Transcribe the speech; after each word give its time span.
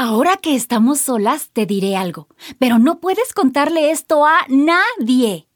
Ahora 0.00 0.36
que 0.36 0.54
estamos 0.54 1.00
solas, 1.00 1.50
te 1.52 1.66
diré 1.66 1.96
algo, 1.96 2.28
pero 2.60 2.78
no 2.78 3.00
puedes 3.00 3.34
contarle 3.34 3.90
esto 3.90 4.24
a 4.24 4.46
nadie. 4.46 5.48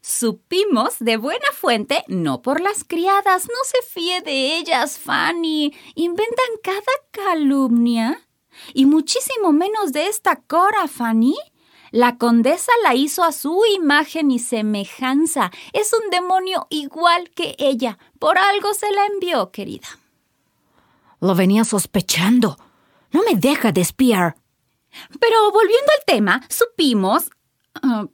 Supimos 0.00 0.94
de 0.98 1.18
buena 1.18 1.44
fuente, 1.52 2.02
no 2.08 2.40
por 2.40 2.62
las 2.62 2.84
criadas, 2.84 3.48
no 3.48 3.64
se 3.64 3.82
fíe 3.86 4.22
de 4.22 4.56
ellas, 4.56 4.98
Fanny. 4.98 5.74
Inventan 5.94 6.46
cada 6.62 6.80
calumnia. 7.10 8.26
Y 8.72 8.86
muchísimo 8.86 9.52
menos 9.52 9.92
de 9.92 10.06
esta 10.06 10.36
Cora, 10.36 10.88
Fanny. 10.88 11.36
La 11.90 12.16
condesa 12.16 12.72
la 12.82 12.94
hizo 12.94 13.22
a 13.22 13.30
su 13.30 13.60
imagen 13.76 14.30
y 14.30 14.38
semejanza. 14.38 15.50
Es 15.74 15.92
un 15.92 16.08
demonio 16.08 16.66
igual 16.70 17.28
que 17.28 17.56
ella. 17.58 17.98
Por 18.18 18.38
algo 18.38 18.72
se 18.72 18.90
la 18.90 19.04
envió, 19.04 19.50
querida. 19.50 19.98
Lo 21.20 21.34
venía 21.34 21.64
sospechando. 21.64 22.56
No 23.12 23.22
me 23.22 23.36
deja 23.36 23.72
de 23.72 23.82
espiar. 23.82 24.36
Pero 25.20 25.50
volviendo 25.50 25.92
al 25.98 26.04
tema, 26.06 26.42
supimos... 26.48 27.30
ah, 27.82 28.06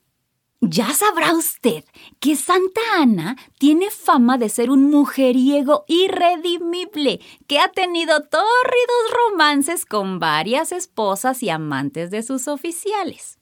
ya 0.61 0.93
sabrá 0.93 1.35
usted 1.35 1.85
que 2.19 2.35
Santa 2.35 2.81
Ana 2.97 3.37
tiene 3.59 3.91
fama 3.91 4.39
de 4.39 4.49
ser 4.49 4.71
un 4.71 4.91
mujeriego 4.91 5.85
irredimible 5.87 7.21
que 7.47 7.61
ha 7.61 7.69
tenido 7.69 8.25
tórridos 8.25 9.31
romances 9.31 9.87
con 9.87 10.19
varias 10.19 10.73
esposas 10.73 11.45
y 11.45 11.51
amantes 11.51 12.11
de 12.11 12.25
sus 12.25 12.49
oficiales. 12.49 13.39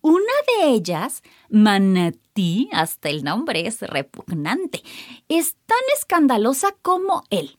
Una 0.00 0.22
de 0.46 0.70
ellas, 0.70 1.22
Manatí, 1.50 2.70
hasta 2.72 3.10
el 3.10 3.24
nombre 3.24 3.66
es 3.66 3.82
repugnante, 3.82 4.82
es 5.28 5.54
tan 5.66 5.78
escandalosa 5.98 6.74
como 6.80 7.24
él. 7.28 7.58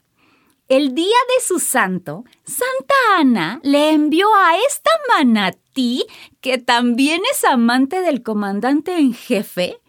El 0.69 0.93
día 0.93 1.17
de 1.35 1.43
su 1.43 1.57
santo, 1.57 2.25
Santa 2.45 2.93
Ana 3.17 3.59
le 3.63 3.89
envió 3.89 4.27
a 4.35 4.55
esta 4.67 4.91
manatí, 5.07 6.05
que 6.41 6.59
también 6.59 7.23
es 7.31 7.43
amante 7.43 8.01
del 8.01 8.21
comandante 8.21 8.95
en 8.95 9.15
jefe, 9.15 9.79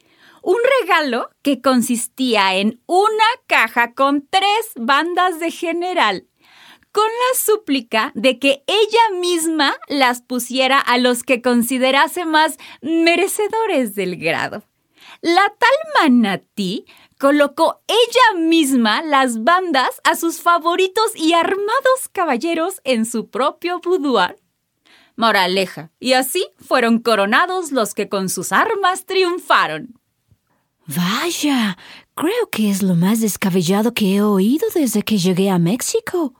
un 0.40 0.56
regalo 0.80 1.28
que 1.42 1.60
consistía 1.60 2.54
en 2.54 2.80
una 2.86 3.26
caja 3.46 3.92
con 3.92 4.26
tres 4.26 4.72
bandas 4.74 5.38
de 5.38 5.50
general, 5.50 6.26
con 6.92 7.04
la 7.04 7.38
súplica 7.38 8.10
de 8.14 8.38
que 8.38 8.64
ella 8.66 9.20
misma 9.20 9.76
las 9.86 10.22
pusiera 10.22 10.78
a 10.80 10.96
los 10.96 11.24
que 11.24 11.42
considerase 11.42 12.24
más 12.24 12.56
merecedores 12.80 13.94
del 13.94 14.16
grado. 14.16 14.62
La 15.22 15.52
tal 15.58 16.10
manatí 16.10 16.86
colocó 17.18 17.82
ella 17.86 18.40
misma 18.40 19.02
las 19.02 19.44
bandas 19.44 20.00
a 20.04 20.16
sus 20.16 20.40
favoritos 20.40 21.14
y 21.14 21.34
armados 21.34 22.08
caballeros 22.12 22.80
en 22.84 23.04
su 23.04 23.28
propio 23.28 23.80
boudoir. 23.80 24.36
Moraleja, 25.16 25.90
y 26.00 26.14
así 26.14 26.48
fueron 26.56 27.00
coronados 27.00 27.72
los 27.72 27.92
que 27.92 28.08
con 28.08 28.30
sus 28.30 28.52
armas 28.52 29.04
triunfaron. 29.04 30.00
Vaya, 30.86 31.76
creo 32.14 32.48
que 32.50 32.70
es 32.70 32.82
lo 32.82 32.94
más 32.94 33.20
descabellado 33.20 33.92
que 33.92 34.16
he 34.16 34.22
oído 34.22 34.66
desde 34.74 35.02
que 35.02 35.18
llegué 35.18 35.50
a 35.50 35.58
México. 35.58 36.32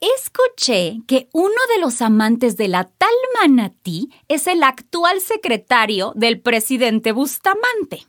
Escuché 0.00 1.02
que 1.06 1.28
uno 1.32 1.60
de 1.74 1.80
los 1.80 2.00
amantes 2.00 2.56
de 2.56 2.68
la 2.68 2.84
tal 2.84 3.12
manatí 3.40 4.10
es 4.28 4.46
el 4.46 4.62
actual 4.62 5.20
secretario 5.20 6.12
del 6.16 6.40
presidente 6.40 7.12
Bustamante. 7.12 8.06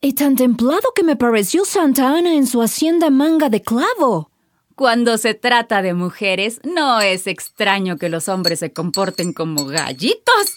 Y 0.00 0.14
tan 0.14 0.34
templado 0.34 0.94
que 0.94 1.02
me 1.02 1.16
pareció 1.16 1.66
Santa 1.66 2.16
Ana 2.16 2.32
en 2.34 2.46
su 2.46 2.62
hacienda 2.62 3.10
manga 3.10 3.50
de 3.50 3.60
clavo. 3.60 4.30
Cuando 4.74 5.18
se 5.18 5.34
trata 5.34 5.82
de 5.82 5.92
mujeres, 5.92 6.58
no 6.64 7.02
es 7.02 7.26
extraño 7.26 7.98
que 7.98 8.08
los 8.08 8.30
hombres 8.30 8.60
se 8.60 8.72
comporten 8.72 9.34
como 9.34 9.66
gallitos. 9.66 10.54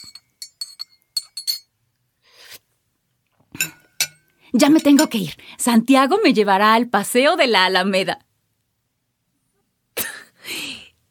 Ya 4.54 4.70
me 4.70 4.80
tengo 4.80 5.10
que 5.10 5.18
ir. 5.18 5.38
Santiago 5.58 6.20
me 6.24 6.34
llevará 6.34 6.74
al 6.74 6.88
paseo 6.88 7.36
de 7.36 7.48
la 7.48 7.66
Alameda. 7.66 8.26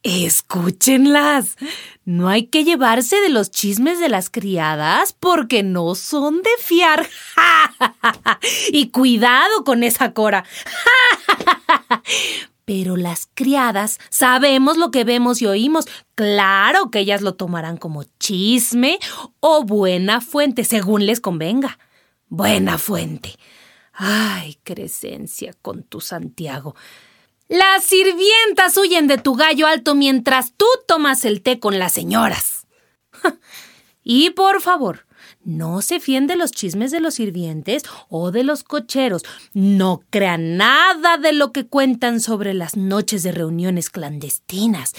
Escúchenlas. 0.03 1.55
No 2.03 2.27
hay 2.27 2.47
que 2.47 2.65
llevarse 2.65 3.15
de 3.21 3.29
los 3.29 3.51
chismes 3.51 4.01
de 4.01 4.09
las 4.09 4.29
criadas 4.29 5.13
porque 5.13 5.63
no 5.63 5.95
son 5.95 6.41
de 6.41 6.49
fiar. 6.59 7.07
y 8.71 8.89
cuidado 8.89 9.63
con 9.63 9.83
esa 9.83 10.13
cora. 10.13 10.43
Pero 12.65 12.97
las 12.97 13.29
criadas 13.33 13.99
sabemos 14.09 14.77
lo 14.77 14.91
que 14.91 15.05
vemos 15.05 15.41
y 15.41 15.45
oímos. 15.45 15.85
Claro 16.15 16.91
que 16.91 16.99
ellas 16.99 17.21
lo 17.21 17.35
tomarán 17.35 17.77
como 17.77 18.03
chisme 18.19 18.99
o 19.39 19.63
buena 19.63 20.19
fuente, 20.19 20.65
según 20.65 21.05
les 21.05 21.21
convenga. 21.21 21.79
Buena 22.27 22.77
fuente. 22.77 23.35
Ay, 23.93 24.57
Crescencia 24.63 25.53
con 25.61 25.83
tu 25.83 26.01
Santiago. 26.01 26.75
Las 27.53 27.83
sirvientas 27.83 28.75
huyen 28.77 29.05
de 29.05 29.19
tu 29.19 29.35
gallo 29.35 29.67
alto 29.67 29.93
mientras 29.93 30.53
tú 30.57 30.65
tomas 30.87 31.23
el 31.23 31.43
té 31.43 31.59
con 31.59 31.77
las 31.77 31.93
señoras. 31.93 32.65
y 34.03 34.31
por 34.31 34.59
favor, 34.59 35.05
no 35.43 35.83
se 35.83 35.99
fíen 35.99 36.25
de 36.25 36.35
los 36.35 36.49
chismes 36.49 36.89
de 36.89 36.99
los 36.99 37.13
sirvientes 37.13 37.83
o 38.09 38.31
de 38.31 38.43
los 38.43 38.63
cocheros. 38.63 39.21
No 39.53 40.01
crean 40.09 40.57
nada 40.57 41.17
de 41.17 41.31
lo 41.31 41.51
que 41.51 41.67
cuentan 41.67 42.21
sobre 42.21 42.55
las 42.55 42.75
noches 42.75 43.21
de 43.21 43.31
reuniones 43.31 43.91
clandestinas, 43.91 44.93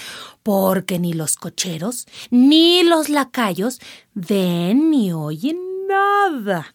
porque 0.44 1.00
ni 1.00 1.12
los 1.12 1.34
cocheros 1.34 2.06
ni 2.31 2.84
los 2.84 3.09
lacayos 3.09 3.81
ven 4.15 4.92
ni 4.92 5.12
oyen 5.12 5.59
nada. 5.88 6.72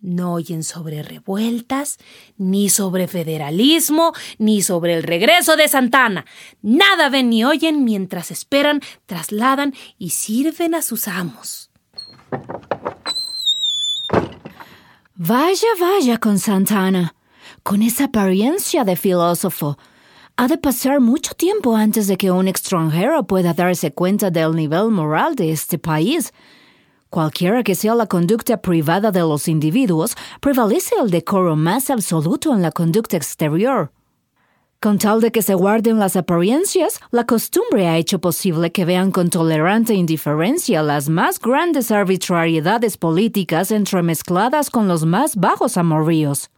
No 0.00 0.34
oyen 0.34 0.62
sobre 0.62 1.02
revueltas, 1.02 1.98
ni 2.36 2.68
sobre 2.68 3.08
federalismo, 3.08 4.12
ni 4.38 4.62
sobre 4.62 4.94
el 4.94 5.02
regreso 5.02 5.56
de 5.56 5.66
Santana. 5.66 6.24
Nada 6.62 7.08
ven 7.08 7.30
ni 7.30 7.44
oyen 7.44 7.84
mientras 7.84 8.30
esperan, 8.30 8.80
trasladan 9.06 9.74
y 9.98 10.10
sirven 10.10 10.76
a 10.76 10.82
sus 10.82 11.08
amos. 11.08 11.70
Vaya, 15.16 15.68
vaya 15.80 16.18
con 16.18 16.38
Santana. 16.38 17.16
Con 17.64 17.82
esa 17.82 18.04
apariencia 18.04 18.84
de 18.84 18.94
filósofo. 18.94 19.78
Ha 20.36 20.46
de 20.46 20.58
pasar 20.58 21.00
mucho 21.00 21.34
tiempo 21.34 21.74
antes 21.74 22.06
de 22.06 22.16
que 22.16 22.30
un 22.30 22.46
extranjero 22.46 23.26
pueda 23.26 23.52
darse 23.52 23.92
cuenta 23.92 24.30
del 24.30 24.54
nivel 24.54 24.90
moral 24.90 25.34
de 25.34 25.50
este 25.50 25.76
país. 25.76 26.32
Cualquiera 27.10 27.62
que 27.62 27.74
sea 27.74 27.94
la 27.94 28.06
conducta 28.06 28.60
privada 28.60 29.10
de 29.10 29.20
los 29.20 29.48
individuos, 29.48 30.14
prevalece 30.40 30.94
el 31.02 31.10
decoro 31.10 31.56
más 31.56 31.88
absoluto 31.88 32.52
en 32.52 32.60
la 32.60 32.70
conducta 32.70 33.16
exterior. 33.16 33.90
Con 34.80 34.98
tal 34.98 35.20
de 35.20 35.32
que 35.32 35.42
se 35.42 35.54
guarden 35.54 35.98
las 35.98 36.16
apariencias, 36.16 37.00
la 37.10 37.24
costumbre 37.24 37.88
ha 37.88 37.96
hecho 37.96 38.20
posible 38.20 38.70
que 38.70 38.84
vean 38.84 39.10
con 39.10 39.30
tolerante 39.30 39.94
indiferencia 39.94 40.82
las 40.82 41.08
más 41.08 41.40
grandes 41.40 41.90
arbitrariedades 41.90 42.96
políticas 42.96 43.72
entremezcladas 43.72 44.70
con 44.70 44.86
los 44.86 45.04
más 45.04 45.34
bajos 45.34 45.76
amoríos. 45.78 46.50